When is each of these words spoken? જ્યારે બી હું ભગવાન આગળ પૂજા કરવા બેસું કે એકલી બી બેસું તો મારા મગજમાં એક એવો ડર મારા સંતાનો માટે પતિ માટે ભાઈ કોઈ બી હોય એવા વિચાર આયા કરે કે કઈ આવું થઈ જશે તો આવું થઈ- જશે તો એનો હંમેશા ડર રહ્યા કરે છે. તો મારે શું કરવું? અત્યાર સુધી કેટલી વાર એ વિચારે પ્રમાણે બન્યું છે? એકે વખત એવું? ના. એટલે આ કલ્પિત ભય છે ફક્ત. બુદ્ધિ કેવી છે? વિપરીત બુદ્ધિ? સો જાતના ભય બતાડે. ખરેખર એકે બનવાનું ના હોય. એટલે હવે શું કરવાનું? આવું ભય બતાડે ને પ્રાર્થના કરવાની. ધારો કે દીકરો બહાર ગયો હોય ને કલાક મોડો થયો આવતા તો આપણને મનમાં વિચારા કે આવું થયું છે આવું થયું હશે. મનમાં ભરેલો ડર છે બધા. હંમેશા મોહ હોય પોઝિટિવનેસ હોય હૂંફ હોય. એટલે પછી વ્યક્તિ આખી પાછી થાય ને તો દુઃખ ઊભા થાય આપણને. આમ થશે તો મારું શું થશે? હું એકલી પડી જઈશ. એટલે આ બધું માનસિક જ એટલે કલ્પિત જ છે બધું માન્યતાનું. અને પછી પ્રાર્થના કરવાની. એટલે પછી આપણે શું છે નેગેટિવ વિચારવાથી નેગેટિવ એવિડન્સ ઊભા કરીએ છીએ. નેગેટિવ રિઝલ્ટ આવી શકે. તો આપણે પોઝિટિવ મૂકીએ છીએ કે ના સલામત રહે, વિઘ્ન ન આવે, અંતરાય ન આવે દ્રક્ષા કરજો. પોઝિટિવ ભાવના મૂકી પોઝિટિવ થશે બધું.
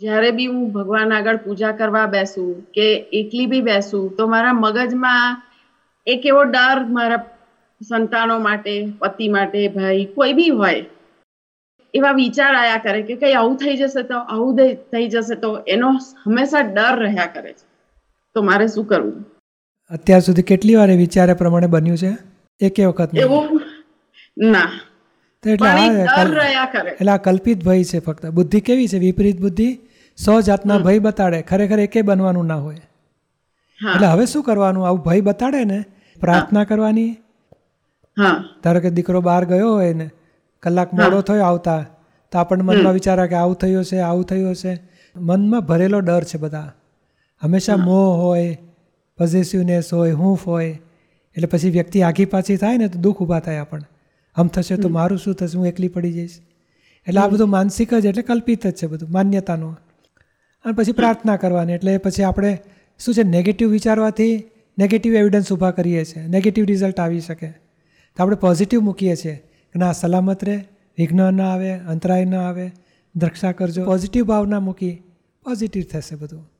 જ્યારે 0.00 0.30
બી 0.30 0.46
હું 0.46 0.72
ભગવાન 0.72 1.12
આગળ 1.12 1.36
પૂજા 1.36 1.72
કરવા 1.72 2.06
બેસું 2.06 2.72
કે 2.72 2.94
એકલી 3.12 3.46
બી 3.46 3.60
બેસું 3.60 4.16
તો 4.16 4.26
મારા 4.26 4.52
મગજમાં 4.52 5.42
એક 6.06 6.26
એવો 6.26 6.42
ડર 6.42 6.84
મારા 6.84 7.26
સંતાનો 7.88 8.38
માટે 8.38 8.92
પતિ 8.98 9.28
માટે 9.28 9.68
ભાઈ 9.68 10.04
કોઈ 10.04 10.32
બી 10.32 10.48
હોય 10.48 10.84
એવા 11.94 12.12
વિચાર 12.12 12.54
આયા 12.54 12.76
કરે 12.76 13.02
કે 13.02 13.14
કઈ 13.16 13.32
આવું 13.32 13.56
થઈ 13.56 13.76
જશે 13.76 14.02
તો 14.02 14.18
આવું 14.18 14.56
થઈ- 14.56 15.08
જશે 15.08 15.34
તો 15.34 15.58
એનો 15.68 15.90
હંમેશા 16.26 16.60
ડર 16.60 16.98
રહ્યા 16.98 17.26
કરે 17.26 17.52
છે. 17.52 17.66
તો 18.34 18.42
મારે 18.42 18.68
શું 18.68 18.84
કરવું? 18.86 19.24
અત્યાર 19.90 20.20
સુધી 20.20 20.42
કેટલી 20.42 20.74
વાર 20.74 20.90
એ 20.90 20.96
વિચારે 20.96 21.32
પ્રમાણે 21.32 21.66
બન્યું 21.66 21.96
છે? 21.96 22.16
એકે 22.60 22.84
વખત 22.84 23.14
એવું? 23.14 23.62
ના. 24.38 24.70
એટલે 25.46 27.12
આ 27.12 27.16
કલ્પિત 27.16 27.64
ભય 27.64 27.84
છે 27.84 27.98
ફક્ત. 27.98 28.26
બુદ્ધિ 28.26 28.60
કેવી 28.60 28.88
છે? 28.88 28.98
વિપરીત 28.98 29.40
બુદ્ધિ? 29.40 29.78
સો 30.18 30.40
જાતના 30.40 30.78
ભય 30.78 30.98
બતાડે. 30.98 31.42
ખરેખર 31.42 31.78
એકે 31.78 32.02
બનવાનું 32.02 32.46
ના 32.46 32.56
હોય. 32.56 32.80
એટલે 33.78 34.06
હવે 34.06 34.26
શું 34.26 34.42
કરવાનું? 34.42 34.86
આવું 34.86 35.00
ભય 35.00 35.20
બતાડે 35.20 35.64
ને 35.64 35.84
પ્રાર્થના 36.20 36.64
કરવાની. 36.64 37.10
ધારો 38.64 38.80
કે 38.80 38.90
દીકરો 38.90 39.20
બહાર 39.20 39.44
ગયો 39.44 39.72
હોય 39.74 39.94
ને 39.94 40.10
કલાક 40.62 40.94
મોડો 40.94 41.20
થયો 41.20 41.44
આવતા 41.44 41.78
તો 42.32 42.38
આપણને 42.38 42.64
મનમાં 42.64 42.92
વિચારા 42.92 43.26
કે 43.26 43.34
આવું 43.34 43.54
થયું 43.54 43.84
છે 43.84 43.98
આવું 43.98 44.24
થયું 44.24 44.50
હશે. 44.50 44.74
મનમાં 45.16 45.60
ભરેલો 45.60 46.00
ડર 46.00 46.24
છે 46.24 46.38
બધા. 46.38 46.72
હંમેશા 47.42 47.76
મોહ 47.76 48.12
હોય 48.16 48.54
પોઝિટિવનેસ 49.18 49.92
હોય 49.94 50.12
હૂંફ 50.12 50.46
હોય. 50.46 50.70
એટલે 51.36 51.46
પછી 51.46 51.70
વ્યક્તિ 51.70 52.02
આખી 52.02 52.24
પાછી 52.24 52.56
થાય 52.56 52.78
ને 52.78 52.88
તો 52.88 52.98
દુઃખ 52.98 53.18
ઊભા 53.18 53.40
થાય 53.40 53.58
આપણને. 53.58 53.88
આમ 54.36 54.48
થશે 54.48 54.76
તો 54.76 54.88
મારું 54.88 55.18
શું 55.18 55.34
થશે? 55.34 55.58
હું 55.58 55.66
એકલી 55.66 55.88
પડી 55.88 56.12
જઈશ. 56.12 56.38
એટલે 57.06 57.20
આ 57.20 57.28
બધું 57.28 57.48
માનસિક 57.48 57.94
જ 57.94 58.06
એટલે 58.06 58.22
કલ્પિત 58.22 58.66
જ 58.66 58.74
છે 58.74 58.86
બધું 58.86 59.10
માન્યતાનું. 59.12 59.74
અને 60.64 60.72
પછી 60.72 60.92
પ્રાર્થના 60.92 61.36
કરવાની. 61.36 61.72
એટલે 61.72 61.98
પછી 61.98 62.22
આપણે 62.22 62.58
શું 62.98 63.14
છે 63.14 63.22
નેગેટિવ 63.22 63.68
વિચારવાથી 63.68 64.50
નેગેટિવ 64.78 65.14
એવિડન્સ 65.14 65.52
ઊભા 65.52 65.70
કરીએ 65.70 66.04
છીએ. 66.04 66.26
નેગેટિવ 66.26 66.64
રિઝલ્ટ 66.64 67.00
આવી 67.00 67.20
શકે. 67.20 67.46
તો 68.16 68.22
આપણે 68.22 68.36
પોઝિટિવ 68.36 68.80
મૂકીએ 68.80 69.16
છીએ 69.16 69.34
કે 69.72 69.78
ના 69.78 69.92
સલામત 69.92 70.44
રહે, 70.44 70.64
વિઘ્ન 70.98 71.32
ન 71.32 71.40
આવે, 71.40 71.70
અંતરાય 71.70 72.24
ન 72.24 72.34
આવે 72.34 72.70
દ્રક્ષા 73.16 73.52
કરજો. 73.52 73.84
પોઝિટિવ 73.84 74.24
ભાવના 74.24 74.60
મૂકી 74.60 75.02
પોઝિટિવ 75.44 75.82
થશે 75.82 76.16
બધું. 76.16 76.50